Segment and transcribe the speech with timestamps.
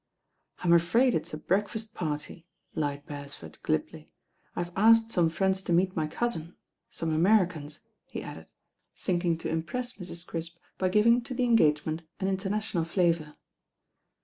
[0.63, 4.09] "I'm afraid it*s a breakfast party," lied Beres ford glibly.
[4.55, 6.55] "I have asked some friends to meet my cousin,
[6.89, 8.47] some Americans,'* he added,
[8.95, 10.25] thinking to impress Mrs.
[10.25, 13.35] Crisp by giving to the engagement an international flavour.